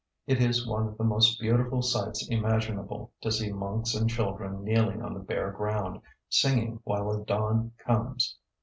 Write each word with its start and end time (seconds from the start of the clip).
It 0.25 0.41
is 0.41 0.65
one 0.67 0.87
of 0.87 0.97
the 0.97 1.03
most 1.03 1.39
beautiful 1.39 1.83
sights 1.83 2.27
imaginable 2.27 3.11
to 3.21 3.31
see 3.31 3.51
monks 3.51 3.93
and 3.93 4.09
children 4.09 4.63
kneeling 4.63 5.03
on 5.03 5.13
the 5.13 5.19
bare 5.19 5.51
ground, 5.51 6.01
singing 6.27 6.79
while 6.83 7.15
the 7.15 7.23
dawn 7.23 7.73
comes. 7.77 8.35